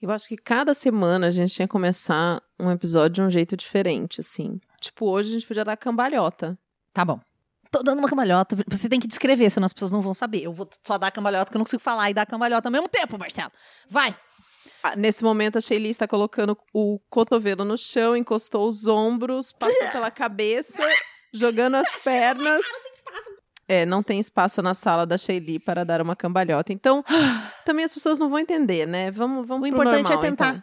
Eu 0.00 0.10
acho 0.12 0.28
que 0.28 0.36
cada 0.36 0.74
semana 0.74 1.26
a 1.26 1.30
gente 1.30 1.52
tinha 1.52 1.66
que 1.66 1.72
começar 1.72 2.40
um 2.58 2.70
episódio 2.70 3.14
de 3.14 3.22
um 3.22 3.30
jeito 3.30 3.56
diferente, 3.56 4.20
assim. 4.20 4.60
Tipo, 4.80 5.06
hoje 5.10 5.30
a 5.30 5.32
gente 5.32 5.46
podia 5.46 5.64
dar 5.64 5.76
cambalhota. 5.76 6.56
Tá 6.92 7.04
bom. 7.04 7.20
Tô 7.70 7.82
dando 7.82 7.98
uma 7.98 8.08
cambalhota. 8.08 8.56
Você 8.68 8.88
tem 8.88 9.00
que 9.00 9.08
descrever, 9.08 9.50
senão 9.50 9.66
as 9.66 9.72
pessoas 9.72 9.90
não 9.90 10.00
vão 10.00 10.14
saber. 10.14 10.42
Eu 10.44 10.52
vou 10.52 10.68
só 10.86 10.96
dar 10.96 11.10
cambalhota, 11.10 11.46
porque 11.46 11.56
eu 11.56 11.58
não 11.58 11.64
consigo 11.64 11.82
falar 11.82 12.10
e 12.10 12.14
dar 12.14 12.26
cambalhota 12.26 12.68
ao 12.68 12.72
mesmo 12.72 12.88
tempo, 12.88 13.18
Marcelo. 13.18 13.50
Vai! 13.90 14.16
Ah, 14.82 14.94
Nesse 14.94 15.24
momento, 15.24 15.58
a 15.58 15.60
Sheili 15.60 15.90
está 15.90 16.06
colocando 16.06 16.56
o 16.72 17.00
cotovelo 17.10 17.64
no 17.64 17.76
chão, 17.76 18.16
encostou 18.16 18.68
os 18.68 18.86
ombros, 18.86 19.50
passou 19.52 19.88
pela 19.90 20.10
cabeça, 20.10 20.82
jogando 21.32 21.74
as 21.74 22.02
pernas. 22.04 22.64
É, 23.68 23.84
não 23.84 24.02
tem 24.02 24.18
espaço 24.18 24.62
na 24.62 24.72
sala 24.72 25.06
da 25.06 25.18
Sheili 25.18 25.58
para 25.58 25.84
dar 25.84 26.00
uma 26.00 26.16
cambalhota. 26.16 26.72
Então, 26.72 27.04
também 27.66 27.84
as 27.84 27.92
pessoas 27.92 28.18
não 28.18 28.28
vão 28.30 28.38
entender, 28.38 28.86
né? 28.86 29.10
Vamos, 29.10 29.46
vamos 29.46 29.64
O 29.68 29.70
importante 29.70 30.08
normal, 30.08 30.24
é 30.24 30.30
tentar. 30.30 30.48
então. 30.50 30.62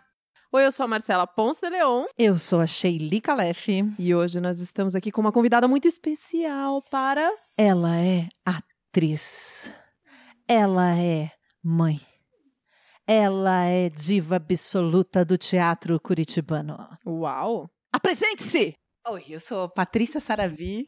Oi, 0.52 0.66
eu 0.66 0.72
sou 0.72 0.86
a 0.86 0.88
Marcela 0.88 1.28
Ponce 1.28 1.60
de 1.62 1.70
Leon 1.70 2.06
Eu 2.18 2.38
sou 2.38 2.62
a 2.62 2.66
Sheili 2.68 3.20
Calef. 3.20 3.68
e 4.00 4.16
hoje 4.16 4.40
nós 4.40 4.60
estamos 4.60 4.96
aqui 4.96 5.12
com 5.12 5.20
uma 5.22 5.32
convidada 5.32 5.68
muito 5.68 5.88
especial 5.88 6.82
para... 6.90 7.30
Ela 7.58 7.98
é 7.98 8.28
atriz. 8.46 9.72
Ela 10.48 10.98
é 10.98 11.30
mãe. 11.64 12.00
Ela 13.06 13.66
é 13.66 13.90
diva 13.90 14.38
absoluta 14.38 15.24
do 15.26 15.38
teatro 15.38 16.00
curitibano. 16.00 16.78
Uau! 17.06 17.70
Apresente-se! 17.94 18.74
Oi, 19.08 19.24
eu 19.30 19.40
sou 19.40 19.70
Patrícia 19.70 20.20
Saravi. 20.20 20.88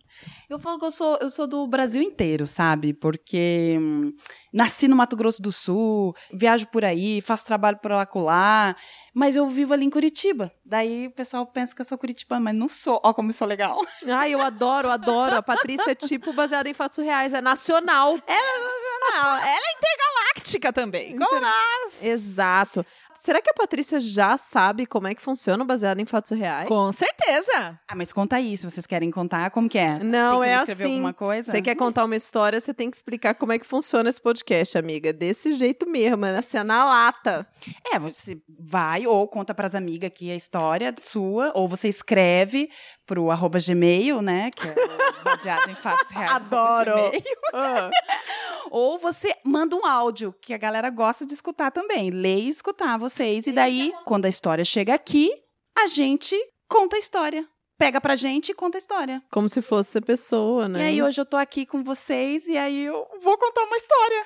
Eu 0.49 0.57
falo 0.57 0.79
que 0.79 0.85
eu 0.85 0.89
sou, 0.91 1.19
eu 1.21 1.29
sou 1.29 1.45
do 1.45 1.67
Brasil 1.67 2.01
inteiro, 2.01 2.47
sabe? 2.47 2.91
Porque 2.91 3.77
hum, 3.79 4.11
nasci 4.51 4.87
no 4.87 4.95
Mato 4.95 5.15
Grosso 5.15 5.39
do 5.39 5.51
Sul, 5.51 6.15
viajo 6.33 6.65
por 6.67 6.83
aí, 6.83 7.21
faço 7.21 7.45
trabalho 7.45 7.77
por 7.77 7.91
lá 7.91 8.07
colar, 8.07 8.75
mas 9.13 9.35
eu 9.35 9.47
vivo 9.47 9.71
ali 9.71 9.85
em 9.85 9.89
Curitiba. 9.91 10.51
Daí 10.65 11.05
o 11.07 11.11
pessoal 11.11 11.45
pensa 11.45 11.75
que 11.75 11.81
eu 11.81 11.85
sou 11.85 11.95
curitibana, 11.95 12.41
mas 12.41 12.55
não 12.55 12.67
sou. 12.67 12.99
Ó, 13.03 13.13
como 13.13 13.29
eu 13.29 13.33
sou 13.33 13.47
legal. 13.47 13.77
Ai, 14.07 14.33
eu 14.33 14.41
adoro, 14.41 14.89
adoro. 14.89 15.35
A 15.35 15.43
Patrícia 15.43 15.91
é 15.91 15.95
tipo 15.95 16.33
baseada 16.33 16.67
em 16.67 16.73
fatos 16.73 16.97
reais, 16.97 17.33
é 17.35 17.41
nacional. 17.41 18.15
Não, 18.17 19.27
ela 19.37 19.47
é 19.47 19.55
intergaláctica 19.77 20.73
também, 20.73 21.11
como 21.17 21.23
Inter- 21.37 21.41
nós. 21.41 22.03
Exato. 22.03 22.83
Será 23.17 23.41
que 23.41 23.49
a 23.49 23.53
Patrícia 23.53 23.99
já 23.99 24.37
sabe 24.37 24.85
como 24.85 25.07
é 25.07 25.15
que 25.15 25.21
funciona 25.21 25.63
o 25.63 25.67
baseado 25.67 25.99
em 25.99 26.05
fatos 26.05 26.31
reais? 26.31 26.67
Com 26.67 26.91
certeza. 26.91 27.79
Ah, 27.87 27.95
mas 27.95 28.13
conta 28.13 28.35
aí, 28.35 28.55
se 28.55 28.69
vocês 28.69 28.85
querem 28.85 29.09
contar, 29.09 29.49
como 29.49 29.67
que 29.67 29.77
é? 29.77 29.99
Não, 29.99 30.41
que 30.41 30.47
é 30.47 30.55
assim. 30.55 30.83
alguma 30.83 31.13
coisa? 31.13 31.51
Você 31.51 31.61
quer 31.61 31.75
contar 31.75 32.05
uma 32.05 32.15
história, 32.15 32.59
você 32.59 32.73
tem 32.73 32.89
que 32.89 32.95
explicar 32.95 33.33
como 33.33 33.51
é 33.51 33.59
que 33.59 33.65
funciona 33.65 34.09
esse 34.09 34.21
podcast, 34.21 34.77
amiga. 34.77 35.11
Desse 35.11 35.51
jeito 35.51 35.89
mesmo, 35.89 36.25
é 36.25 36.37
assim, 36.37 36.61
na 36.63 36.85
lata. 36.85 37.47
É, 37.91 37.97
você 37.97 38.39
vai 38.59 39.07
ou 39.07 39.27
conta 39.27 39.53
pras 39.53 39.73
amigas 39.73 40.07
aqui 40.07 40.31
a 40.31 40.35
história 40.35 40.93
sua, 41.01 41.51
ou 41.55 41.67
você 41.67 41.87
escreve 41.89 42.69
pro 43.05 43.31
arroba 43.31 43.57
gmail, 43.59 44.21
né? 44.21 44.51
Que 44.51 44.67
é 44.67 44.71
o 44.71 45.23
baseado 45.23 45.69
em 45.69 45.75
fatos 45.75 46.09
reais. 46.11 46.31
Adoro. 46.31 46.93
gmail. 46.93 47.91
Ou 48.69 48.97
você 48.99 49.33
manda 49.45 49.75
um 49.75 49.85
áudio, 49.85 50.35
que 50.41 50.53
a 50.53 50.57
galera 50.57 50.89
gosta 50.89 51.25
de 51.25 51.33
escutar 51.33 51.71
também. 51.71 52.09
Ler 52.09 52.39
e 52.39 52.49
escutar 52.49 52.97
vocês. 53.07 53.47
E 53.47 53.51
daí, 53.51 53.93
quando 54.05 54.25
a 54.25 54.29
história 54.29 54.65
chega 54.65 54.93
aqui, 54.93 55.31
a 55.77 55.87
gente 55.87 56.35
conta 56.67 56.95
a 56.97 56.99
história. 56.99 57.47
Pega 57.77 58.01
pra 58.01 58.15
gente 58.15 58.49
e 58.49 58.55
conta 58.55 58.77
a 58.77 58.79
história. 58.79 59.21
Como 59.31 59.47
se 59.47 59.61
fosse 59.61 59.99
a 59.99 60.01
pessoa, 60.01 60.67
né? 60.67 60.79
E 60.79 60.83
aí, 60.83 61.03
hoje 61.03 61.21
eu 61.21 61.25
tô 61.25 61.37
aqui 61.37 61.65
com 61.65 61.83
vocês 61.83 62.47
e 62.47 62.57
aí 62.57 62.85
eu 62.85 63.07
vou 63.21 63.37
contar 63.37 63.63
uma 63.63 63.77
história. 63.77 64.25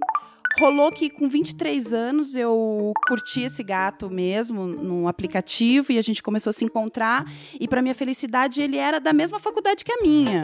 Rolou 0.59 0.91
que 0.91 1.09
com 1.09 1.29
23 1.29 1.93
anos 1.93 2.35
eu 2.35 2.93
curti 3.07 3.43
esse 3.43 3.63
gato 3.63 4.11
mesmo 4.11 4.67
num 4.67 5.07
aplicativo 5.07 5.93
e 5.93 5.99
a 5.99 6.03
gente 6.03 6.21
começou 6.21 6.51
a 6.51 6.53
se 6.53 6.65
encontrar. 6.65 7.25
E 7.61 7.69
para 7.69 7.81
minha 7.81 7.95
felicidade, 7.95 8.61
ele 8.61 8.77
era 8.77 8.99
da 8.99 9.13
mesma 9.13 9.39
faculdade 9.39 9.85
que 9.85 9.93
a 9.93 10.03
minha. 10.03 10.43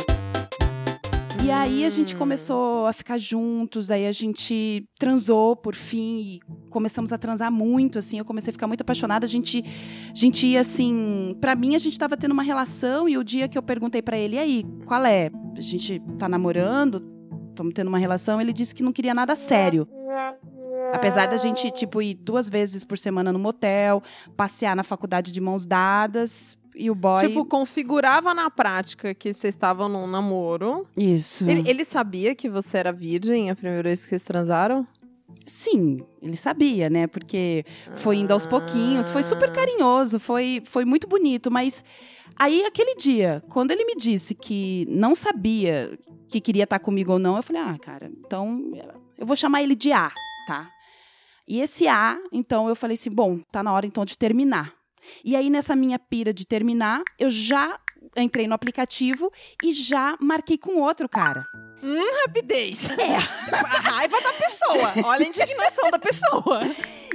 E 1.45 1.51
aí 1.51 1.85
a 1.85 1.91
gente 1.91 2.15
começou 2.15 2.87
a 2.87 2.93
ficar 2.93 3.19
juntos, 3.19 3.91
aí 3.91 4.07
a 4.07 4.13
gente 4.13 4.89
transou 4.99 5.57
por 5.57 5.75
fim 5.75 6.21
e 6.21 6.41
começamos 6.71 7.13
a 7.13 7.19
transar 7.19 7.53
muito, 7.53 7.99
assim, 7.99 8.19
eu 8.19 8.25
comecei 8.25 8.51
a 8.51 8.53
ficar 8.53 8.67
muito 8.67 8.81
apaixonada, 8.81 9.27
a 9.27 9.29
gente 9.29 9.63
a 10.11 10.15
gente 10.15 10.47
ia 10.47 10.61
assim, 10.61 11.37
Pra 11.43 11.55
mim 11.55 11.75
a 11.75 11.79
gente 11.79 11.99
tava 11.99 12.17
tendo 12.17 12.33
uma 12.33 12.43
relação 12.43 13.07
e 13.07 13.19
o 13.19 13.25
dia 13.25 13.47
que 13.47 13.59
eu 13.59 13.63
perguntei 13.63 14.01
pra 14.01 14.17
ele, 14.17 14.37
e 14.37 14.39
aí, 14.39 14.65
qual 14.87 15.05
é? 15.05 15.31
A 15.55 15.61
gente 15.61 16.01
tá 16.19 16.27
namorando, 16.27 17.05
estamos 17.51 17.75
tendo 17.75 17.89
uma 17.89 17.99
relação, 17.99 18.41
ele 18.41 18.53
disse 18.53 18.75
que 18.75 18.83
não 18.83 18.93
queria 18.93 19.13
nada 19.13 19.37
sério. 19.37 19.87
Apesar 20.93 21.27
da 21.27 21.37
gente, 21.37 21.71
tipo, 21.71 22.01
ir 22.01 22.15
duas 22.15 22.49
vezes 22.49 22.85
por 22.85 22.99
semana 22.99 23.33
no 23.33 23.39
motel, 23.39 24.03
passear 24.37 24.77
na 24.77 24.83
faculdade 24.83 25.33
de 25.33 25.41
mãos 25.41 25.67
dadas, 25.67 26.57
e 26.75 26.91
o 26.91 26.95
boy. 26.95 27.27
Tipo, 27.27 27.45
configurava 27.45 28.35
na 28.35 28.51
prática 28.51 29.15
que 29.15 29.33
vocês 29.33 29.55
estavam 29.55 29.89
num 29.89 30.07
namoro. 30.07 30.87
Isso. 30.97 31.49
Ele, 31.49 31.69
ele 31.69 31.85
sabia 31.85 32.35
que 32.35 32.49
você 32.49 32.79
era 32.79 32.93
virgem 32.93 33.51
a 33.51 33.55
primeira 33.55 33.83
vez 33.83 34.03
que 34.03 34.09
vocês 34.09 34.23
transaram? 34.23 34.87
Sim, 35.47 35.99
ele 36.23 36.37
sabia, 36.37 36.89
né? 36.89 37.07
Porque 37.07 37.65
foi 37.95 38.17
indo 38.17 38.33
aos 38.33 38.47
pouquinhos, 38.47 39.11
foi 39.11 39.23
super 39.23 39.51
carinhoso, 39.51 40.19
foi, 40.19 40.63
foi 40.65 40.85
muito 40.85 41.07
bonito, 41.07 41.51
mas 41.51 41.85
aí 42.37 42.65
aquele 42.65 42.95
dia, 42.95 43.43
quando 43.51 43.71
ele 43.71 43.85
me 43.85 43.95
disse 43.95 44.35
que 44.35 44.87
não 44.89 45.15
sabia 45.15 45.99
que 46.29 46.41
queria 46.41 46.65
estar 46.65 46.79
comigo 46.79 47.13
ou 47.13 47.19
não, 47.19 47.37
eu 47.37 47.43
falei: 47.43 47.63
"Ah, 47.63 47.77
cara, 47.79 48.11
então 48.27 48.73
eu 49.19 49.27
vou 49.27 49.37
chamar 49.37 49.63
ele 49.63 49.75
de 49.75 49.93
A, 49.93 50.11
tá?" 50.47 50.71
E 51.47 51.61
esse 51.61 51.87
A, 51.87 52.19
então 52.33 52.69
eu 52.69 52.77
falei 52.77 52.95
assim: 52.95 53.11
"Bom, 53.11 53.39
tá 53.53 53.63
na 53.63 53.73
hora 53.73 53.87
então 53.87 54.05
de 54.05 54.17
terminar." 54.17 54.73
E 55.23 55.37
aí 55.37 55.51
nessa 55.51 55.77
minha 55.77 55.99
pira 55.99 56.33
de 56.33 56.47
terminar, 56.47 57.03
eu 57.19 57.29
já 57.29 57.79
entrei 58.17 58.47
no 58.47 58.55
aplicativo 58.55 59.31
e 59.63 59.73
já 59.73 60.17
marquei 60.21 60.57
com 60.59 60.81
outro 60.81 61.09
cara. 61.09 61.47
Rapidez. 62.23 62.89
É. 62.91 63.17
A 63.53 63.81
raiva 63.81 64.19
da 64.21 64.33
pessoa. 64.33 64.93
Olha 65.05 65.25
a 65.27 65.29
indignação 65.29 65.91
da 65.91 65.99
pessoa. 65.99 66.63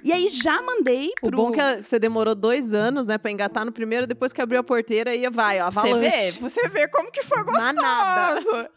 E 0.04 0.12
aí 0.14 0.30
já 0.30 0.62
mandei 0.62 1.10
O 1.24 1.28
pro 1.30 1.38
bom 1.38 1.54
é 1.56 1.78
que 1.78 1.84
você 1.84 1.98
demorou 2.00 2.36
dois 2.36 2.74
anos, 2.74 3.08
né, 3.08 3.18
pra 3.18 3.32
engatar 3.32 3.66
no 3.66 3.72
primeiro, 3.72 4.06
depois 4.06 4.32
que 4.32 4.42
abriu 4.42 4.60
a 4.60 4.64
porteira, 4.64 5.16
ia 5.16 5.32
vai, 5.32 5.60
ó, 5.60 5.72
Você 5.72 5.80
avalanche. 5.80 6.32
vê, 6.32 6.32
você 6.40 6.70
vê 6.70 6.88
como 6.88 7.12
que 7.12 7.24
foi 7.24 7.44
gostoso. 7.44 7.66
Manada. 7.66 8.72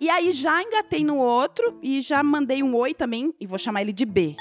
E 0.00 0.08
aí 0.08 0.32
já 0.32 0.62
engatei 0.62 1.04
no 1.04 1.16
outro 1.18 1.78
e 1.82 2.00
já 2.00 2.22
mandei 2.22 2.62
um 2.62 2.74
oi 2.74 2.94
também, 2.94 3.34
e 3.38 3.46
vou 3.46 3.58
chamar 3.58 3.82
ele 3.82 3.92
de 3.92 4.06
B. 4.06 4.34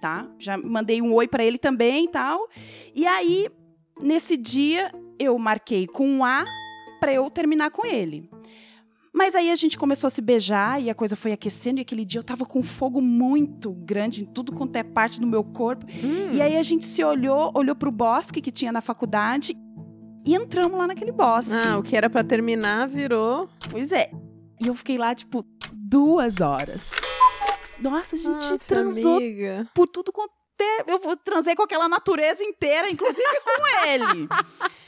Tá? 0.00 0.26
Já 0.38 0.56
mandei 0.56 1.02
um 1.02 1.12
oi 1.12 1.26
pra 1.28 1.44
ele 1.44 1.58
também 1.58 2.04
e 2.04 2.08
tal. 2.08 2.48
E 2.94 3.04
aí, 3.06 3.48
nesse 4.00 4.36
dia, 4.36 4.90
eu 5.24 5.38
marquei 5.38 5.86
com 5.86 6.06
um 6.06 6.24
A 6.24 6.44
pra 7.00 7.12
eu 7.12 7.30
terminar 7.30 7.70
com 7.70 7.86
ele. 7.86 8.28
Mas 9.12 9.34
aí 9.34 9.50
a 9.50 9.54
gente 9.54 9.76
começou 9.76 10.08
a 10.08 10.10
se 10.10 10.22
beijar 10.22 10.80
e 10.80 10.88
a 10.88 10.94
coisa 10.94 11.14
foi 11.14 11.32
aquecendo. 11.32 11.78
E 11.78 11.82
aquele 11.82 12.04
dia 12.04 12.18
eu 12.18 12.24
tava 12.24 12.46
com 12.46 12.60
um 12.60 12.62
fogo 12.62 13.00
muito 13.00 13.70
grande 13.72 14.22
em 14.22 14.24
tudo 14.24 14.52
quanto 14.52 14.74
é 14.76 14.82
parte 14.82 15.20
do 15.20 15.26
meu 15.26 15.44
corpo. 15.44 15.84
E 16.32 16.40
aí 16.40 16.56
a 16.56 16.62
gente 16.62 16.84
se 16.86 17.04
olhou, 17.04 17.52
olhou 17.54 17.76
pro 17.76 17.90
bosque 17.90 18.40
que 18.40 18.50
tinha 18.50 18.72
na 18.72 18.80
faculdade 18.80 19.54
e 20.24 20.34
entramos 20.34 20.78
lá 20.78 20.86
naquele 20.86 21.12
bosque. 21.12 21.58
Ah, 21.58 21.78
o 21.78 21.82
que 21.82 21.94
era 21.94 22.08
pra 22.08 22.24
terminar 22.24 22.88
virou. 22.88 23.50
Pois 23.70 23.92
é. 23.92 24.10
E 24.62 24.66
eu 24.66 24.74
fiquei 24.74 24.96
lá, 24.96 25.14
tipo, 25.14 25.44
duas 25.72 26.40
horas. 26.40 26.92
Nossa, 27.82 28.14
a 28.14 28.18
gente 28.18 28.30
Nossa, 28.30 28.58
transou 28.58 29.16
amiga. 29.16 29.68
por 29.74 29.88
tudo 29.88 30.10
quanto 30.10 30.32
é. 30.60 30.84
Eu 30.90 31.16
transei 31.16 31.54
com 31.54 31.64
aquela 31.64 31.88
natureza 31.88 32.42
inteira, 32.42 32.88
inclusive 32.88 33.40
com 33.44 33.86
ele. 33.88 34.28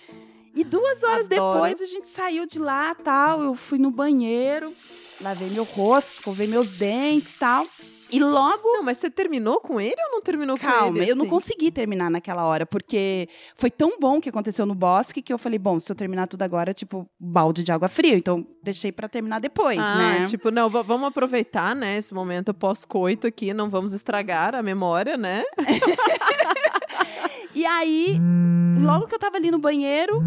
E 0.55 0.63
duas 0.65 1.03
horas 1.03 1.27
Adoro. 1.27 1.55
depois 1.61 1.83
a 1.83 1.87
gente 1.87 2.09
saiu 2.09 2.47
de 2.47 2.59
lá 2.59 2.95
tal. 2.95 3.43
Eu 3.43 3.55
fui 3.55 3.79
no 3.79 3.91
banheiro, 3.91 4.73
lavei 5.21 5.51
meu 5.51 5.65
rosto, 5.65 6.15
escovei 6.15 6.47
meus 6.47 6.71
dentes 6.73 7.35
tal. 7.35 7.67
E 8.13 8.21
logo. 8.21 8.63
Não, 8.75 8.83
mas 8.85 8.99
você 8.99 9.11
terminou 9.11 9.59
com 9.59 9.81
ele 9.81 9.97
ou 10.07 10.13
não 10.13 10.21
terminou 10.23 10.57
com 10.57 10.63
Calma, 10.65 10.99
ele? 10.99 11.11
eu 11.11 11.17
não 11.17 11.25
assim? 11.25 11.31
consegui 11.31 11.73
terminar 11.73 12.09
naquela 12.09 12.45
hora, 12.45 12.65
porque 12.65 13.29
foi 13.57 13.71
tão 13.71 13.99
bom 13.99 14.19
o 14.19 14.21
que 14.21 14.29
aconteceu 14.29 14.65
no 14.65 14.75
bosque 14.75 15.21
que 15.21 15.33
eu 15.33 15.39
falei, 15.39 15.59
bom, 15.59 15.81
se 15.81 15.91
eu 15.91 15.97
terminar 15.97 16.29
tudo 16.29 16.43
agora, 16.43 16.73
tipo, 16.73 17.09
balde 17.19 17.65
de 17.65 17.73
água 17.73 17.89
fria. 17.89 18.15
Então, 18.15 18.47
deixei 18.63 18.93
pra 18.93 19.09
terminar 19.09 19.41
depois, 19.41 19.79
Ah, 19.81 19.97
né? 20.21 20.27
tipo, 20.27 20.53
não, 20.53 20.69
va- 20.71 20.83
vamos 20.83 21.09
aproveitar, 21.09 21.75
né, 21.75 21.97
esse 21.97 22.15
momento 22.15 22.55
pós-coito 22.55 23.27
aqui, 23.27 23.53
não 23.53 23.69
vamos 23.69 23.93
estragar 23.93 24.55
a 24.55 24.63
memória, 24.63 25.17
né? 25.17 25.43
E 27.55 27.65
aí, 27.67 28.19
logo 28.83 29.07
que 29.07 29.15
eu 29.15 29.19
tava 29.19 29.37
ali 29.37 29.51
no 29.51 29.59
banheiro, 29.59 30.21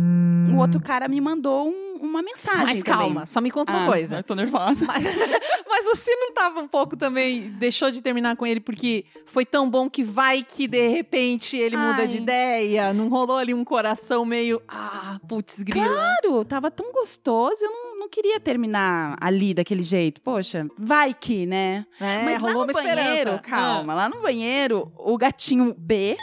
o 0.53 0.57
outro 0.57 0.79
cara 0.79 1.07
me 1.07 1.19
mandou 1.19 1.67
um- 1.69 1.87
uma 1.99 2.21
mensagem. 2.21 2.63
Mas 2.63 2.83
também. 2.83 2.99
calma, 2.99 3.25
só 3.25 3.41
me 3.41 3.49
conta 3.51 3.71
uma 3.73 3.83
Ah, 3.83 3.87
coisa. 3.87 4.17
Eu 4.17 4.23
tô 4.23 4.35
nervosa. 4.35 4.85
Mas, 4.85 5.03
mas 5.67 5.85
você 5.85 6.15
não 6.15 6.31
tava 6.31 6.59
um 6.61 6.67
pouco 6.67 6.95
também, 6.95 7.49
deixou 7.57 7.89
de 7.91 8.01
terminar 8.03 8.35
com 8.37 8.45
ele 8.45 8.59
porque 8.59 9.03
foi 9.25 9.43
tão 9.45 9.67
bom 9.69 9.89
que 9.89 10.03
vai 10.03 10.43
que 10.43 10.67
de 10.67 10.87
repente 10.87 11.57
ele 11.57 11.75
muda 11.75 12.03
Ai. 12.03 12.07
de 12.07 12.17
ideia? 12.17 12.93
Não 12.93 13.09
rolou 13.09 13.37
ali 13.37 13.51
um 13.53 13.63
coração 13.65 14.23
meio, 14.25 14.61
ah, 14.67 15.19
putz, 15.27 15.61
grila. 15.63 15.87
Claro, 15.87 16.45
tava 16.45 16.69
tão 16.71 16.91
gostoso, 16.93 17.57
eu 17.65 17.71
não, 17.71 17.99
não 18.01 18.09
queria 18.09 18.39
terminar 18.39 19.17
ali 19.19 19.53
daquele 19.55 19.81
jeito. 19.83 20.21
Poxa, 20.21 20.67
vai 20.77 21.13
que, 21.15 21.45
né? 21.47 21.85
É, 21.99 22.23
Mas 22.23 22.41
lá 22.41 22.47
rolou 22.51 22.65
no 22.67 22.71
uma 22.71 22.73
banheiro, 22.73 23.01
esperança. 23.31 23.39
calma, 23.39 23.93
lá 23.95 24.07
no 24.07 24.21
banheiro, 24.21 24.91
o 24.97 25.17
gatinho 25.17 25.75
B 25.77 26.15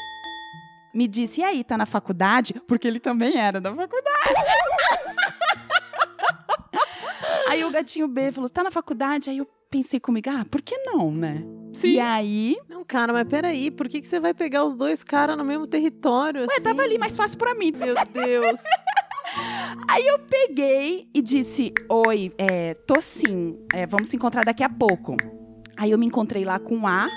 me 0.94 1.08
disse, 1.08 1.40
e 1.40 1.44
aí, 1.44 1.64
tá 1.64 1.76
na 1.76 1.86
faculdade? 1.86 2.54
Porque 2.66 2.86
ele 2.86 3.00
também 3.00 3.38
era 3.38 3.60
da 3.60 3.74
faculdade. 3.74 4.34
aí 7.48 7.64
o 7.64 7.70
gatinho 7.70 8.08
B 8.08 8.32
falou, 8.32 8.48
tá 8.48 8.62
na 8.62 8.70
faculdade? 8.70 9.30
Aí 9.30 9.38
eu 9.38 9.48
pensei 9.70 9.98
comigo, 9.98 10.30
ah, 10.30 10.44
por 10.50 10.62
que 10.62 10.76
não, 10.78 11.10
né? 11.10 11.44
E 11.82 11.98
aí, 11.98 12.56
Não, 12.68 12.84
cara, 12.84 13.12
mas 13.12 13.26
peraí, 13.26 13.70
por 13.70 13.88
que, 13.88 14.00
que 14.00 14.06
você 14.06 14.20
vai 14.20 14.32
pegar 14.32 14.64
os 14.64 14.76
dois 14.76 15.02
caras 15.02 15.36
no 15.36 15.44
mesmo 15.44 15.66
território, 15.66 16.42
ué, 16.42 16.46
assim? 16.48 16.62
tava 16.62 16.82
ali 16.82 16.96
mais 16.96 17.16
fácil 17.16 17.36
pra 17.36 17.54
mim. 17.54 17.72
Meu 17.76 17.94
Deus. 18.12 18.62
peguei 20.54 21.08
e 21.12 21.20
disse: 21.20 21.72
Oi, 21.88 22.32
é, 22.38 22.74
tô 22.74 23.00
sim, 23.00 23.58
é, 23.74 23.86
vamos 23.86 24.08
se 24.08 24.16
encontrar 24.16 24.44
daqui 24.44 24.62
a 24.62 24.68
pouco. 24.68 25.16
Aí 25.76 25.90
eu 25.90 25.98
me 25.98 26.06
encontrei 26.06 26.44
lá 26.44 26.58
com 26.58 26.78
o 26.78 26.86
A 26.86 27.08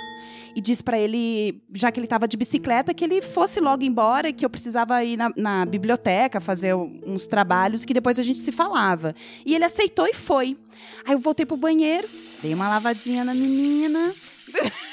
e 0.58 0.62
disse 0.62 0.84
pra 0.84 0.98
ele, 0.98 1.62
já 1.72 1.92
que 1.92 2.00
ele 2.00 2.08
tava 2.08 2.28
de 2.28 2.36
bicicleta, 2.36 2.92
que 2.92 3.04
ele 3.04 3.22
fosse 3.22 3.60
logo 3.60 3.84
embora, 3.84 4.34
que 4.34 4.44
eu 4.44 4.50
precisava 4.50 5.04
ir 5.04 5.16
na, 5.16 5.32
na 5.38 5.64
biblioteca 5.68 6.42
fazer 6.42 6.74
uns 6.74 7.28
trabalhos, 7.28 7.86
que 7.86 7.94
depois 7.94 8.18
a 8.18 8.24
gente 8.24 8.40
se 8.40 8.52
falava. 8.52 9.14
E 9.46 9.54
ele 9.54 9.64
aceitou 9.64 10.08
e 10.08 10.16
foi. 10.16 10.58
Aí 11.06 11.14
eu 11.14 11.20
voltei 11.20 11.46
pro 11.46 11.56
banheiro, 11.56 12.10
dei 12.42 12.56
uma 12.56 12.68
lavadinha 12.68 13.24
na 13.24 13.36
menina. 13.36 14.12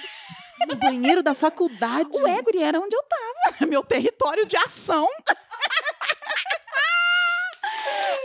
No 0.66 0.76
banheiro 0.76 1.22
da 1.22 1.34
faculdade. 1.34 2.08
O 2.14 2.26
Eguri 2.26 2.62
era 2.62 2.80
onde 2.80 2.96
eu 2.96 3.02
tava, 3.02 3.66
meu 3.68 3.82
território 3.82 4.46
de 4.46 4.56
ação. 4.56 5.06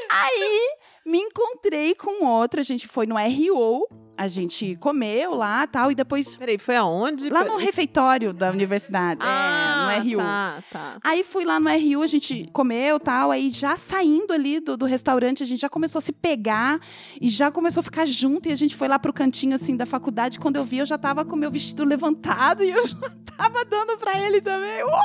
Aí 0.09 0.77
me 1.05 1.19
encontrei 1.19 1.93
com 1.95 2.25
outro, 2.25 2.61
a 2.61 2.63
gente 2.63 2.87
foi 2.87 3.05
no 3.05 3.17
RO, 3.17 3.85
a 4.19 4.27
gente 4.27 4.75
comeu 4.81 5.33
lá 5.33 5.65
tal, 5.65 5.89
e 5.91 5.95
depois 5.95 6.35
Peraí, 6.35 6.57
foi 6.57 6.75
aonde? 6.75 7.29
lá 7.29 7.45
no 7.45 7.55
refeitório 7.55 8.33
da 8.33 8.51
universidade, 8.51 9.21
Ah, 9.23 9.93
é, 9.95 9.99
no 10.03 10.09
RU. 10.11 10.17
tá, 10.17 10.63
tá. 10.69 10.97
Aí 11.01 11.23
fui 11.23 11.45
lá 11.45 11.57
no 11.57 11.69
RU, 11.69 12.03
a 12.03 12.07
gente 12.07 12.49
comeu 12.51 12.99
tal, 12.99 13.31
aí 13.31 13.49
já 13.49 13.77
saindo 13.77 14.33
ali 14.33 14.59
do, 14.59 14.75
do 14.75 14.85
restaurante, 14.85 15.41
a 15.41 15.45
gente 15.45 15.61
já 15.61 15.69
começou 15.69 15.99
a 15.99 16.01
se 16.01 16.11
pegar 16.11 16.81
e 17.21 17.29
já 17.29 17.49
começou 17.49 17.79
a 17.79 17.83
ficar 17.83 18.05
junto. 18.05 18.49
E 18.49 18.51
a 18.51 18.55
gente 18.55 18.75
foi 18.75 18.89
lá 18.89 18.99
pro 18.99 19.13
cantinho 19.13 19.55
assim 19.55 19.77
da 19.77 19.85
faculdade. 19.85 20.37
Quando 20.37 20.57
eu 20.57 20.65
vi, 20.65 20.79
eu 20.79 20.85
já 20.85 20.97
tava 20.97 21.23
com 21.23 21.37
o 21.37 21.39
meu 21.39 21.49
vestido 21.49 21.85
levantado 21.85 22.61
e 22.61 22.71
eu 22.71 22.83
já 22.87 22.97
tava 23.37 23.63
dando 23.63 23.97
pra 23.97 24.19
ele 24.19 24.41
também. 24.41 24.83
Uau! 24.83 24.99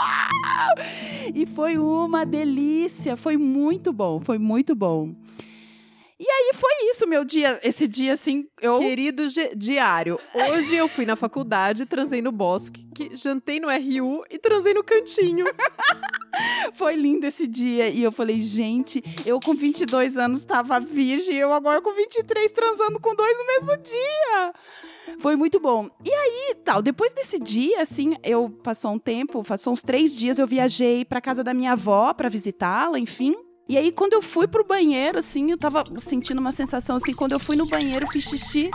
E 1.32 1.46
foi 1.46 1.78
uma 1.78 2.26
delícia, 2.26 3.16
foi 3.16 3.36
muito 3.36 3.92
bom, 3.92 4.20
foi 4.20 4.38
muito 4.38 4.74
bom. 4.74 5.14
E 6.26 6.30
aí 6.30 6.52
foi 6.54 6.90
isso, 6.90 7.06
meu 7.06 7.22
dia. 7.22 7.60
Esse 7.62 7.86
dia, 7.86 8.14
assim, 8.14 8.46
eu. 8.58 8.78
Querido 8.78 9.24
diário, 9.54 10.18
hoje 10.52 10.74
eu 10.74 10.88
fui 10.88 11.04
na 11.04 11.16
faculdade, 11.16 11.84
transei 11.84 12.22
no 12.22 12.32
bosque, 12.32 12.86
que- 12.94 13.14
jantei 13.14 13.60
no 13.60 13.68
RU 13.68 14.24
e 14.30 14.38
transei 14.38 14.72
no 14.72 14.82
cantinho. 14.82 15.44
Foi 16.74 16.96
lindo 16.96 17.26
esse 17.26 17.46
dia. 17.46 17.88
E 17.88 18.02
eu 18.02 18.10
falei, 18.10 18.40
gente, 18.40 19.02
eu 19.24 19.38
com 19.38 19.54
22 19.54 20.16
anos 20.18 20.44
tava 20.44 20.80
virgem, 20.80 21.36
eu 21.36 21.52
agora 21.52 21.80
com 21.80 21.92
23 21.94 22.50
transando 22.50 22.98
com 22.98 23.14
dois 23.14 23.36
no 23.38 23.46
mesmo 23.46 23.82
dia. 23.82 24.54
Foi 25.20 25.36
muito 25.36 25.60
bom. 25.60 25.88
E 26.04 26.10
aí, 26.12 26.56
tal, 26.64 26.82
depois 26.82 27.12
desse 27.12 27.38
dia, 27.38 27.82
assim, 27.82 28.16
eu 28.24 28.50
passou 28.50 28.92
um 28.92 28.98
tempo, 28.98 29.44
passou 29.44 29.72
uns 29.72 29.82
três 29.82 30.16
dias, 30.16 30.38
eu 30.38 30.46
viajei 30.46 31.04
pra 31.04 31.20
casa 31.20 31.44
da 31.44 31.54
minha 31.54 31.72
avó 31.72 32.12
pra 32.14 32.28
visitá-la, 32.28 32.98
enfim. 32.98 33.36
E 33.66 33.78
aí, 33.78 33.90
quando 33.90 34.12
eu 34.12 34.20
fui 34.20 34.46
pro 34.46 34.62
banheiro, 34.62 35.18
assim, 35.18 35.50
eu 35.50 35.58
tava 35.58 35.84
sentindo 35.98 36.38
uma 36.38 36.52
sensação 36.52 36.96
assim, 36.96 37.14
quando 37.14 37.32
eu 37.32 37.40
fui 37.40 37.56
no 37.56 37.66
banheiro, 37.66 38.06
fiz 38.10 38.24
xixi. 38.24 38.70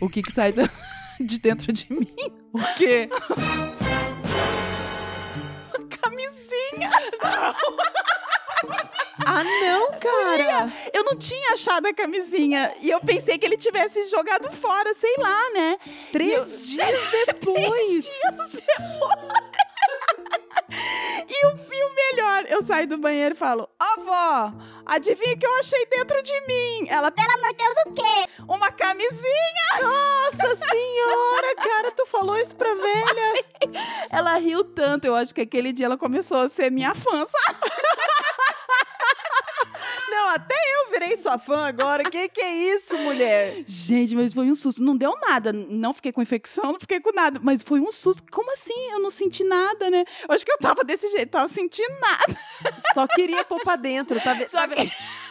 O 0.00 0.08
que 0.08 0.22
que 0.22 0.32
sai 0.32 0.52
de 1.20 1.38
dentro 1.38 1.70
de 1.72 1.86
mim? 1.92 2.14
O 2.52 2.60
quê? 2.76 3.08
Camisinha! 6.00 6.90
Ah, 9.24 9.42
não, 9.44 9.98
cara! 9.98 10.72
Eu 10.94 11.04
não 11.04 11.16
tinha 11.16 11.52
achado 11.52 11.86
a 11.86 11.92
camisinha. 11.92 12.72
E 12.80 12.90
eu 12.90 13.00
pensei 13.00 13.36
que 13.36 13.44
ele 13.44 13.56
tivesse 13.56 14.08
jogado 14.08 14.50
fora, 14.52 14.94
sei 14.94 15.14
lá, 15.18 15.50
né? 15.50 15.76
Três 16.12 16.68
dias 16.70 17.00
depois! 17.26 17.66
Três 17.66 18.04
dias 18.04 18.52
depois. 18.52 19.45
Melhor, 22.26 22.44
eu 22.48 22.62
saio 22.62 22.88
do 22.88 22.98
banheiro 22.98 23.34
e 23.34 23.38
falo: 23.38 23.68
Avó, 23.78 24.52
adivinha 24.84 25.34
o 25.34 25.38
que 25.38 25.46
eu 25.46 25.58
achei 25.58 25.86
dentro 25.86 26.22
de 26.22 26.40
mim? 26.46 26.88
Ela, 26.88 27.10
pelo 27.10 27.30
amor 27.30 27.50
de 27.50 27.56
Deus, 27.56 27.74
o 27.86 27.92
quê? 27.92 28.42
Uma 28.48 28.70
camisinha! 28.72 29.66
Nossa 29.82 30.56
senhora, 30.56 31.54
cara, 31.56 31.90
tu 31.92 32.06
falou 32.06 32.36
isso 32.38 32.54
pra 32.56 32.74
velha? 32.74 33.44
Ela 34.10 34.34
riu 34.36 34.64
tanto, 34.64 35.06
eu 35.06 35.14
acho 35.14 35.34
que 35.34 35.40
aquele 35.40 35.72
dia 35.72 35.86
ela 35.86 35.96
começou 35.98 36.38
a 36.38 36.48
ser 36.48 36.70
minha 36.70 36.94
fã, 36.94 37.24
sabe? 37.26 37.58
Não, 40.26 40.34
até 40.34 40.54
eu 40.54 40.90
virei 40.90 41.16
sua 41.16 41.38
fã 41.38 41.66
agora. 41.66 42.02
Que 42.10 42.28
que 42.28 42.40
é 42.40 42.74
isso, 42.74 42.98
mulher? 42.98 43.62
Gente, 43.64 44.14
mas 44.16 44.34
foi 44.34 44.50
um 44.50 44.56
susto. 44.56 44.82
Não 44.82 44.96
deu 44.96 45.14
nada. 45.20 45.52
Não 45.52 45.94
fiquei 45.94 46.10
com 46.10 46.20
infecção, 46.20 46.72
não 46.72 46.80
fiquei 46.80 46.98
com 47.00 47.12
nada. 47.14 47.38
Mas 47.42 47.62
foi 47.62 47.80
um 47.80 47.92
susto. 47.92 48.24
Como 48.32 48.52
assim? 48.52 48.90
Eu 48.90 48.98
não 48.98 49.10
senti 49.10 49.44
nada, 49.44 49.88
né? 49.88 50.04
Eu 50.28 50.34
acho 50.34 50.44
que 50.44 50.50
eu 50.50 50.58
tava 50.58 50.82
desse 50.82 51.08
jeito, 51.10 51.30
tava 51.30 51.48
sentindo 51.48 51.94
nada. 52.00 52.36
Só 52.92 53.06
queria 53.06 53.44
pôr 53.44 53.60
pra 53.62 53.76
dentro, 53.76 54.20
tava, 54.20 54.48
Só 54.48 54.66
tava, 54.66 54.74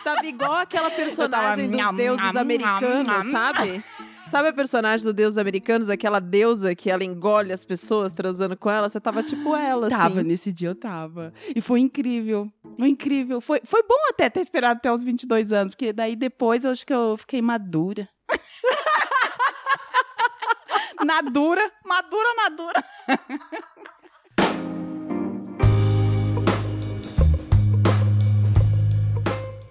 tava 0.03 0.25
igual 0.25 0.53
aquela 0.53 0.89
personagem 0.89 1.69
dos 1.69 1.77
nham, 1.77 1.93
deuses 1.93 2.31
nham, 2.31 2.41
americanos, 2.41 3.07
nham. 3.07 3.23
sabe? 3.31 3.83
Sabe 4.25 4.47
a 4.49 4.53
personagem 4.53 5.05
dos 5.05 5.13
deuses 5.13 5.37
americanos, 5.37 5.87
aquela 5.89 6.19
deusa 6.19 6.73
que 6.73 6.89
ela 6.89 7.03
engole 7.03 7.53
as 7.53 7.63
pessoas 7.63 8.11
transando 8.11 8.57
com 8.57 8.69
ela? 8.71 8.89
Você 8.89 8.99
tava 8.99 9.21
tipo 9.21 9.55
ela, 9.55 9.87
Tava, 9.87 10.19
assim. 10.21 10.27
nesse 10.27 10.51
dia 10.51 10.69
eu 10.69 10.75
tava. 10.75 11.31
E 11.55 11.61
foi 11.61 11.79
incrível. 11.79 12.51
Foi 12.77 12.89
incrível. 12.89 13.41
Foi, 13.41 13.61
foi 13.63 13.83
bom 13.83 14.09
até 14.09 14.29
ter 14.29 14.41
esperado 14.41 14.77
até 14.77 14.91
os 14.91 15.03
22 15.03 15.51
anos, 15.51 15.71
porque 15.71 15.93
daí 15.93 16.15
depois 16.15 16.65
eu 16.65 16.71
acho 16.71 16.85
que 16.85 16.93
eu 16.93 17.15
fiquei 17.17 17.41
madura. 17.41 18.07
Nadura, 21.05 21.61
madura, 21.85 22.29
madura. 22.35 22.83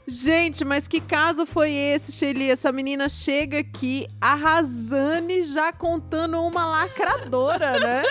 Gente, 0.07 0.65
mas 0.65 0.87
que 0.87 1.01
caso 1.01 1.45
foi 1.45 1.73
esse, 1.73 2.13
Shelly? 2.13 2.49
Essa 2.49 2.71
menina 2.71 3.09
chega 3.09 3.59
aqui, 3.59 4.07
a 4.21 4.37
Razane 4.37 5.43
já 5.43 5.73
contando 5.73 6.41
uma 6.41 6.69
lacradora, 6.69 7.81
né? 7.81 8.05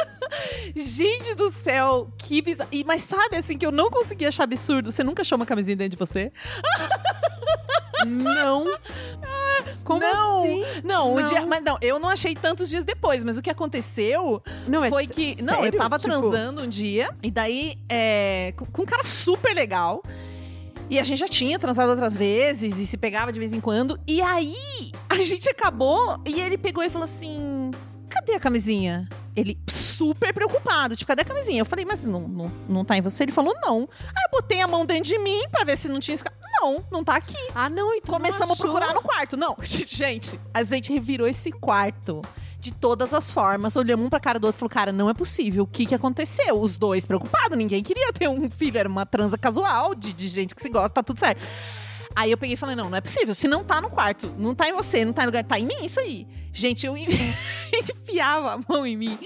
Gente 0.75 1.35
do 1.35 1.51
céu, 1.51 2.09
que 2.17 2.41
bizarro. 2.41 2.69
E, 2.71 2.83
mas 2.83 3.03
sabe 3.03 3.35
assim 3.37 3.57
que 3.57 3.65
eu 3.65 3.71
não 3.71 3.89
consegui 3.89 4.25
achar 4.25 4.43
absurdo? 4.43 4.91
Você 4.91 5.03
nunca 5.03 5.21
achou 5.21 5.35
uma 5.35 5.45
camisinha 5.45 5.75
dentro 5.75 5.91
de 5.91 5.97
você? 5.97 6.31
Não. 8.05 8.65
Como 9.83 9.99
não, 9.99 10.43
assim? 10.43 10.63
não, 10.83 11.13
o 11.13 11.15
Não. 11.17 11.23
dia, 11.23 11.45
mas 11.45 11.63
não, 11.63 11.77
eu 11.81 11.99
não 11.99 12.09
achei 12.09 12.33
tantos 12.35 12.69
dias 12.69 12.83
depois, 12.85 13.23
mas 13.23 13.37
o 13.37 13.41
que 13.41 13.49
aconteceu 13.49 14.41
Não, 14.67 14.83
é 14.83 14.89
foi 14.89 15.05
sé- 15.07 15.13
que. 15.13 15.41
Não, 15.41 15.55
eu 15.55 15.63
sério? 15.63 15.79
tava 15.79 15.97
Tipo, 15.97 16.09
transando 16.11 16.61
um 16.61 16.67
dia, 16.67 17.09
e 17.21 17.29
daí, 17.31 17.77
é, 17.89 18.53
com, 18.57 18.65
com 18.65 18.81
um 18.81 18.85
cara 18.85 19.03
super 19.03 19.53
legal. 19.53 20.01
E 20.89 20.99
a 20.99 21.03
gente 21.03 21.19
já 21.19 21.27
tinha 21.27 21.57
transado 21.57 21.89
outras 21.89 22.15
vezes 22.15 22.77
e 22.77 22.85
se 22.85 22.97
pegava 22.97 23.31
de 23.31 23.39
vez 23.39 23.53
em 23.53 23.59
quando. 23.61 23.97
E 24.07 24.21
aí, 24.21 24.55
a 25.09 25.15
gente 25.15 25.47
acabou 25.49 26.19
e 26.25 26.41
ele 26.41 26.57
pegou 26.57 26.83
e 26.83 26.89
falou 26.89 27.05
assim: 27.05 27.71
cadê 28.09 28.33
a 28.33 28.39
camisinha? 28.39 29.07
Ele 29.35 29.57
super 29.67 30.33
preocupado, 30.33 30.95
tipo, 30.95 31.07
cadê 31.07 31.23
a 31.23 31.25
camisinha? 31.25 31.61
Eu 31.61 31.65
falei, 31.65 31.85
mas 31.85 32.05
não, 32.05 32.27
não, 32.27 32.51
não 32.69 32.85
tá 32.85 32.97
em 32.97 33.01
você? 33.01 33.23
Ele 33.23 33.31
falou, 33.31 33.53
não. 33.61 33.89
Aí 34.15 34.23
eu 34.25 34.31
botei 34.31 34.61
a 34.61 34.67
mão 34.67 34.85
dentro 34.85 35.05
de 35.05 35.17
mim 35.17 35.43
pra 35.51 35.63
ver 35.63 35.77
se 35.77 35.87
não 35.87 35.99
tinha. 35.99 36.17
Não, 36.61 36.83
não 36.91 37.03
tá 37.03 37.15
aqui. 37.15 37.37
Ah, 37.55 37.69
não, 37.69 37.93
então 37.95 38.13
Começamos 38.13 38.59
a 38.59 38.63
procurar 38.63 38.93
no 38.93 39.01
quarto. 39.01 39.35
Não, 39.35 39.55
gente, 39.63 40.39
a 40.53 40.63
gente 40.63 40.93
revirou 40.93 41.27
esse 41.27 41.51
quarto 41.51 42.21
de 42.59 42.71
todas 42.71 43.13
as 43.13 43.29
formas. 43.31 43.75
Olhamos 43.75 44.05
um 44.05 44.09
pra 44.09 44.19
cara 44.19 44.39
do 44.39 44.45
outro 44.45 44.57
e 44.57 44.59
falou: 44.59 44.69
Cara, 44.69 44.91
não 44.91 45.09
é 45.09 45.13
possível. 45.13 45.63
O 45.63 45.67
que, 45.67 45.85
que 45.85 45.93
aconteceu? 45.93 46.59
Os 46.59 46.77
dois 46.77 47.05
preocupados. 47.05 47.57
Ninguém 47.57 47.83
queria 47.83 48.13
ter 48.13 48.29
um 48.29 48.49
filho. 48.49 48.77
Era 48.77 48.87
uma 48.87 49.05
transa 49.05 49.37
casual 49.37 49.93
de, 49.93 50.13
de 50.13 50.27
gente 50.29 50.55
que 50.55 50.61
se 50.61 50.69
gosta, 50.69 50.89
tá 50.89 51.03
tudo 51.03 51.19
certo. 51.19 51.41
Aí 52.15 52.31
eu 52.31 52.37
peguei 52.37 52.53
e 52.53 52.57
falei: 52.57 52.75
Não, 52.75 52.89
não 52.89 52.97
é 52.97 53.01
possível. 53.01 53.33
Se 53.33 53.47
não 53.47 53.63
tá 53.63 53.81
no 53.81 53.89
quarto, 53.89 54.33
não 54.37 54.53
tá 54.53 54.69
em 54.69 54.73
você, 54.73 55.03
não 55.03 55.13
tá 55.13 55.23
em 55.23 55.25
lugar, 55.25 55.43
tá 55.43 55.59
em 55.59 55.65
mim 55.65 55.83
isso 55.83 55.99
aí. 55.99 56.27
Gente, 56.51 56.85
eu 56.85 56.95
enfiava 56.97 58.53
a 58.53 58.59
mão 58.67 58.85
em 58.85 58.95
mim 58.95 59.17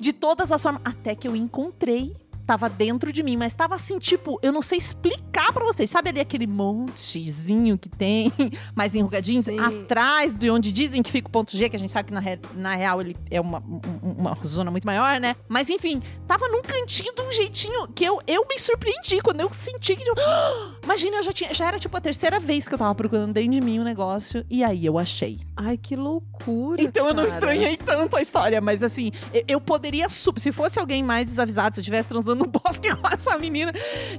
de 0.00 0.12
todas 0.12 0.50
as 0.50 0.62
formas. 0.62 0.82
Até 0.84 1.14
que 1.14 1.28
eu 1.28 1.36
encontrei. 1.36 2.14
Tava 2.46 2.68
dentro 2.68 3.12
de 3.12 3.22
mim, 3.22 3.36
mas 3.36 3.54
tava 3.56 3.74
assim, 3.74 3.98
tipo, 3.98 4.38
eu 4.42 4.52
não 4.52 4.62
sei 4.62 4.78
explicar 4.78 5.52
pra 5.52 5.64
vocês. 5.64 5.90
Sabe 5.90 6.10
ali 6.10 6.20
aquele 6.20 6.46
montezinho 6.46 7.76
que 7.76 7.88
tem, 7.88 8.32
mais 8.74 8.94
enrugadinho, 8.94 9.42
Sim. 9.42 9.58
atrás 9.58 10.32
de 10.32 10.48
onde 10.50 10.70
dizem 10.72 11.02
que 11.02 11.10
fica 11.10 11.28
o 11.28 11.30
ponto 11.30 11.56
G, 11.56 11.68
que 11.68 11.76
a 11.76 11.78
gente 11.78 11.90
sabe 11.92 12.08
que 12.08 12.14
na, 12.14 12.20
re- 12.20 12.38
na 12.54 12.74
real 12.74 13.00
ele 13.00 13.16
é 13.30 13.40
uma, 13.40 13.58
um- 13.58 13.80
uma 14.18 14.36
zona 14.44 14.70
muito 14.70 14.84
maior, 14.84 15.18
né? 15.20 15.34
Mas 15.48 15.68
enfim, 15.70 16.00
tava 16.26 16.48
num 16.48 16.62
cantinho 16.62 17.12
de 17.14 17.20
um 17.22 17.32
jeitinho 17.32 17.88
que 17.88 18.04
eu, 18.04 18.20
eu 18.26 18.46
me 18.48 18.58
surpreendi 18.58 19.20
quando 19.22 19.40
eu 19.40 19.52
senti 19.52 19.96
que. 19.96 20.04
tipo, 20.04 20.20
Imagina, 20.84 21.16
eu 21.16 21.22
já 21.24 21.32
tinha. 21.32 21.52
Já 21.52 21.66
era 21.66 21.78
tipo 21.78 21.96
a 21.96 22.00
terceira 22.00 22.38
vez 22.38 22.68
que 22.68 22.74
eu 22.74 22.78
tava 22.78 22.94
procurando 22.94 23.32
dentro 23.32 23.50
de 23.50 23.60
mim 23.60 23.80
um 23.80 23.84
negócio, 23.84 24.44
e 24.48 24.62
aí 24.62 24.86
eu 24.86 24.98
achei. 24.98 25.40
Ai, 25.56 25.76
que 25.76 25.96
loucura. 25.96 26.80
Então 26.82 27.06
eu 27.08 27.14
não 27.14 27.24
cara. 27.24 27.34
estranhei 27.34 27.76
tanto 27.76 28.16
a 28.16 28.22
história, 28.22 28.60
mas 28.60 28.82
assim, 28.82 29.10
eu, 29.32 29.42
eu 29.48 29.60
poderia. 29.60 30.08
Se 30.08 30.52
fosse 30.52 30.78
alguém 30.78 31.02
mais 31.02 31.26
desavisado, 31.26 31.74
se 31.74 31.80
eu 31.80 31.82
estivesse 31.82 32.08
transando 32.08 32.35
no 32.36 32.46
bosque 32.46 32.94
com 32.94 33.08
essa 33.08 33.36
menina, 33.38 33.72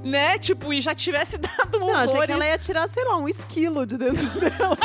né? 0.04 0.38
Tipo, 0.38 0.72
e 0.72 0.80
já 0.80 0.94
tivesse 0.94 1.38
dado 1.38 1.78
Não, 1.78 1.90
achei 1.94 2.08
que 2.08 2.16
horrores. 2.16 2.30
ela 2.34 2.46
ia 2.46 2.58
tirar, 2.58 2.88
sei 2.88 3.04
lá, 3.04 3.16
um 3.16 3.28
esquilo 3.28 3.86
de 3.86 3.96
dentro 3.96 4.26
dela. 4.40 4.76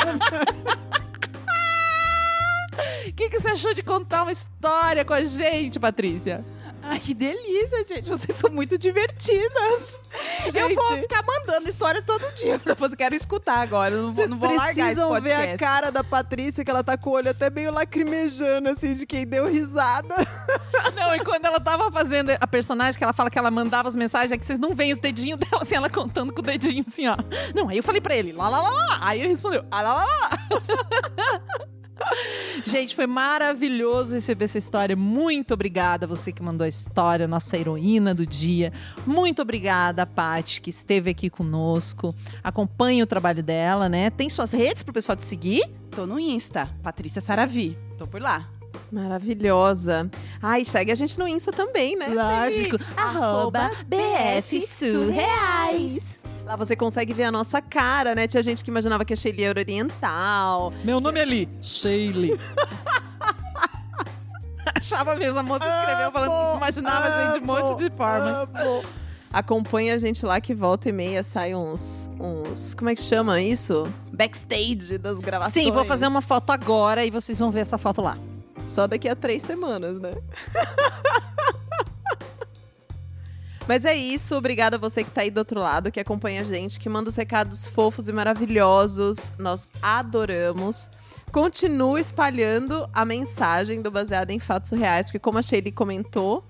O 3.06 3.12
que, 3.14 3.28
que 3.28 3.38
você 3.38 3.48
achou 3.48 3.72
de 3.74 3.82
contar 3.82 4.22
uma 4.22 4.32
história 4.32 5.04
com 5.04 5.12
a 5.12 5.22
gente, 5.22 5.78
Patrícia? 5.78 6.44
Ai, 6.86 6.98
que 6.98 7.14
delícia, 7.14 7.82
gente. 7.84 8.08
Vocês 8.08 8.36
são 8.36 8.50
muito 8.50 8.76
divertidas. 8.76 9.98
Eu 10.54 10.74
vou 10.74 10.98
ficar 10.98 11.24
mandando 11.24 11.68
história 11.68 12.02
todo 12.02 12.22
dia. 12.34 12.60
Eu 12.64 12.96
quero 12.96 13.14
escutar 13.14 13.60
agora. 13.60 13.94
Eu 13.94 14.02
não 14.02 14.12
vou, 14.12 14.14
Vocês 14.14 14.30
não 14.30 14.38
vou 14.38 14.50
largar 14.50 14.70
esse 14.70 14.80
precisam 14.80 15.20
ver 15.20 15.32
a 15.32 15.36
podcast. 15.36 15.58
cara 15.58 15.90
da 15.90 16.04
Patrícia, 16.04 16.64
que 16.64 16.70
ela 16.70 16.84
tá 16.84 16.98
com 16.98 17.10
o 17.10 17.12
olho 17.14 17.30
até 17.30 17.48
meio 17.48 17.72
lacrimejando, 17.72 18.68
assim, 18.68 18.92
de 18.92 19.06
quem 19.06 19.26
deu 19.26 19.46
risada. 19.50 20.14
Não, 20.94 21.14
e 21.14 21.24
quando 21.24 21.46
ela 21.46 21.58
tava 21.58 21.90
fazendo 21.90 22.30
a 22.38 22.46
personagem, 22.46 22.98
que 22.98 23.04
ela 23.04 23.14
fala 23.14 23.30
que 23.30 23.38
ela 23.38 23.50
mandava 23.50 23.88
as 23.88 23.96
mensagens, 23.96 24.32
é 24.32 24.36
que 24.36 24.44
vocês 24.44 24.58
não 24.58 24.74
veem 24.74 24.92
os 24.92 24.98
dedinhos 24.98 25.40
dela, 25.40 25.62
assim, 25.62 25.74
ela 25.76 25.88
contando 25.88 26.32
com 26.32 26.40
o 26.40 26.44
dedinho, 26.44 26.84
assim, 26.86 27.06
ó. 27.08 27.16
Não, 27.54 27.68
aí 27.70 27.78
eu 27.78 27.82
falei 27.82 28.00
pra 28.00 28.14
ele, 28.14 28.32
lá, 28.32 28.48
lá, 28.48 28.60
lá, 28.60 28.68
lá, 28.70 28.84
lá. 28.84 28.98
Aí 29.00 29.20
ele 29.20 29.28
respondeu, 29.28 29.64
ah, 29.70 29.80
lá, 29.80 29.94
lá, 29.94 30.04
lá. 30.04 31.33
Gente, 32.74 32.96
foi 32.96 33.06
maravilhoso 33.06 34.14
receber 34.14 34.46
essa 34.46 34.58
história. 34.58 34.96
Muito 34.96 35.54
obrigada, 35.54 36.08
você 36.08 36.32
que 36.32 36.42
mandou 36.42 36.64
a 36.64 36.68
história, 36.68 37.28
nossa 37.28 37.56
heroína 37.56 38.12
do 38.12 38.26
dia. 38.26 38.72
Muito 39.06 39.40
obrigada, 39.40 40.04
Paty, 40.04 40.60
que 40.60 40.70
esteve 40.70 41.08
aqui 41.08 41.30
conosco. 41.30 42.12
Acompanhe 42.42 43.00
o 43.00 43.06
trabalho 43.06 43.44
dela, 43.44 43.88
né? 43.88 44.10
Tem 44.10 44.28
suas 44.28 44.50
redes 44.50 44.82
pro 44.82 44.92
pessoal 44.92 45.14
te 45.14 45.22
seguir? 45.22 45.62
Tô 45.92 46.04
no 46.04 46.18
Insta, 46.18 46.68
Patrícia 46.82 47.20
Saravi. 47.20 47.78
Tô 47.96 48.08
por 48.08 48.20
lá. 48.20 48.50
Maravilhosa. 48.90 50.10
Ai, 50.42 50.64
segue 50.64 50.90
a 50.90 50.96
gente 50.96 51.16
no 51.16 51.28
Insta 51.28 51.52
também, 51.52 51.96
né? 51.96 52.08
Lógico. 52.08 52.76
Arroba 52.96 53.70
BF 53.86 54.60
Surreais. 54.66 56.23
Lá 56.44 56.56
você 56.56 56.76
consegue 56.76 57.14
ver 57.14 57.24
a 57.24 57.32
nossa 57.32 57.62
cara, 57.62 58.14
né? 58.14 58.26
Tinha 58.26 58.42
gente 58.42 58.62
que 58.62 58.70
imaginava 58.70 59.04
que 59.04 59.14
a 59.14 59.16
Shelly 59.16 59.44
era 59.44 59.60
oriental. 59.60 60.72
Meu 60.84 61.00
nome 61.00 61.18
é 61.18 61.22
Ali, 61.22 61.48
Sheila. 61.62 62.36
Achava 64.76 65.14
mesmo, 65.14 65.38
a 65.38 65.42
moça 65.42 65.64
escreveu 65.66 66.12
falando 66.12 66.50
que 66.50 66.56
imaginava 66.58 67.06
a 67.06 67.24
gente 67.24 67.38
de 67.38 67.44
um 67.44 67.46
monte 67.46 67.78
de 67.78 67.90
formas. 67.96 68.50
Acompanhe 69.32 69.90
a 69.90 69.98
gente 69.98 70.24
lá 70.24 70.40
que 70.40 70.54
volta 70.54 70.90
e 70.90 70.92
meia 70.92 71.22
sai 71.22 71.54
uns, 71.54 72.10
uns. 72.20 72.74
Como 72.74 72.90
é 72.90 72.94
que 72.94 73.02
chama 73.02 73.40
isso? 73.40 73.90
Backstage 74.12 74.98
das 74.98 75.20
gravações. 75.20 75.64
Sim, 75.64 75.72
vou 75.72 75.84
fazer 75.84 76.06
uma 76.06 76.20
foto 76.20 76.50
agora 76.50 77.04
e 77.04 77.10
vocês 77.10 77.38
vão 77.38 77.50
ver 77.50 77.60
essa 77.60 77.78
foto 77.78 78.02
lá. 78.02 78.18
Só 78.66 78.86
daqui 78.86 79.08
a 79.08 79.16
três 79.16 79.42
semanas, 79.42 79.98
né? 79.98 80.12
Mas 83.66 83.86
é 83.86 83.94
isso, 83.94 84.36
obrigada 84.36 84.76
a 84.76 84.78
você 84.78 85.02
que 85.02 85.10
tá 85.10 85.22
aí 85.22 85.30
do 85.30 85.38
outro 85.38 85.58
lado, 85.58 85.90
que 85.90 85.98
acompanha 85.98 86.42
a 86.42 86.44
gente, 86.44 86.78
que 86.78 86.88
manda 86.88 87.08
os 87.08 87.16
recados 87.16 87.66
fofos 87.66 88.08
e 88.08 88.12
maravilhosos. 88.12 89.32
Nós 89.38 89.68
adoramos. 89.80 90.90
Continue 91.32 92.00
espalhando 92.00 92.88
a 92.92 93.04
mensagem 93.04 93.80
do 93.80 93.90
Baseado 93.90 94.30
em 94.30 94.38
Fatos 94.38 94.70
Reais, 94.70 95.06
porque 95.06 95.18
como 95.18 95.38
a 95.38 95.42
Shelly 95.42 95.72
comentou, 95.72 96.44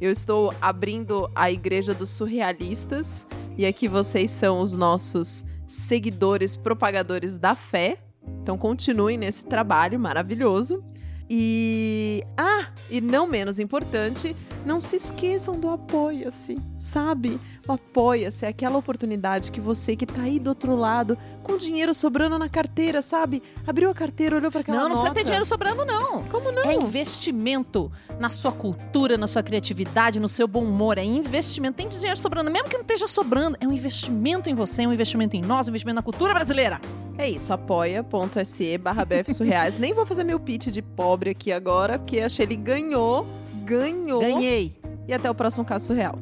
eu 0.00 0.12
estou 0.12 0.54
abrindo 0.60 1.30
a 1.34 1.50
Igreja 1.50 1.94
dos 1.94 2.10
Surrealistas, 2.10 3.26
e 3.56 3.64
aqui 3.64 3.88
vocês 3.88 4.30
são 4.30 4.60
os 4.60 4.74
nossos 4.74 5.44
seguidores, 5.66 6.56
propagadores 6.56 7.38
da 7.38 7.54
fé. 7.54 7.98
Então 8.42 8.58
continuem 8.58 9.16
nesse 9.16 9.44
trabalho 9.44 9.98
maravilhoso. 9.98 10.84
E. 11.32 12.24
Ah, 12.36 12.66
e 12.90 13.00
não 13.00 13.28
menos 13.28 13.60
importante, 13.60 14.36
não 14.66 14.80
se 14.80 14.96
esqueçam 14.96 15.58
do 15.58 15.70
Apoia-se, 15.70 16.58
sabe? 16.76 17.40
O 17.68 17.72
Apoia-se 17.72 18.44
é 18.44 18.48
aquela 18.48 18.76
oportunidade 18.76 19.52
que 19.52 19.60
você 19.60 19.94
que 19.94 20.04
tá 20.04 20.22
aí 20.22 20.40
do 20.40 20.48
outro 20.48 20.74
lado, 20.74 21.16
com 21.44 21.56
dinheiro 21.56 21.94
sobrando 21.94 22.36
na 22.36 22.48
carteira, 22.48 23.00
sabe? 23.00 23.42
Abriu 23.64 23.88
a 23.90 23.94
carteira, 23.94 24.36
olhou 24.36 24.50
para 24.50 24.62
aquela 24.62 24.78
não, 24.78 24.88
não 24.88 24.96
nota. 24.96 25.02
precisa 25.02 25.14
ter 25.14 25.24
dinheiro 25.24 25.44
sobrando, 25.46 25.84
não. 25.84 26.24
Como 26.24 26.50
não? 26.50 26.64
É 26.64 26.74
investimento 26.74 27.92
na 28.18 28.28
sua 28.28 28.50
cultura, 28.50 29.16
na 29.16 29.28
sua 29.28 29.42
criatividade, 29.42 30.18
no 30.18 30.28
seu 30.28 30.48
bom 30.48 30.64
humor. 30.64 30.98
É 30.98 31.04
investimento. 31.04 31.76
Tem 31.76 31.88
dinheiro 31.88 32.16
sobrando, 32.16 32.50
mesmo 32.50 32.68
que 32.68 32.74
não 32.74 32.82
esteja 32.82 33.06
sobrando. 33.06 33.56
É 33.60 33.68
um 33.68 33.72
investimento 33.72 34.50
em 34.50 34.54
você, 34.54 34.82
é 34.82 34.88
um 34.88 34.92
investimento 34.92 35.36
em 35.36 35.42
nós, 35.42 35.68
um 35.68 35.70
investimento 35.70 35.94
na 35.94 36.02
cultura 36.02 36.34
brasileira. 36.34 36.80
É 37.16 37.28
isso, 37.28 37.52
apoia.se 37.52 38.78
barra 38.78 39.04
BF 39.04 39.34
Surreais. 39.34 39.78
Nem 39.78 39.92
vou 39.92 40.06
fazer 40.06 40.24
meu 40.24 40.40
pitch 40.40 40.68
de 40.68 40.80
pobre 41.20 41.30
aqui 41.30 41.52
agora, 41.52 41.98
porque 41.98 42.18
a 42.18 42.28
Shelly 42.30 42.56
ganhou. 42.56 43.26
Ganhou. 43.64 44.20
Ganhei. 44.20 44.80
E 45.06 45.12
até 45.12 45.30
o 45.30 45.34
próximo 45.34 45.66
caso 45.66 45.88
surreal. 45.88 46.18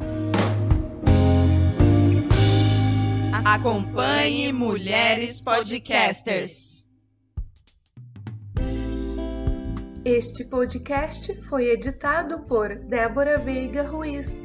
Acompanhe 3.45 4.53
Mulheres 4.53 5.41
Podcasters. 5.45 6.85
Este 10.05 10.45
podcast 10.47 11.33
foi 11.49 11.71
editado 11.71 12.45
por 12.47 12.69
Débora 12.89 13.39
Veiga 13.39 13.89
Ruiz. 13.89 14.45